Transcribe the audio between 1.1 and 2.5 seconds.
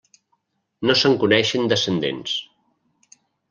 coneixen descendents.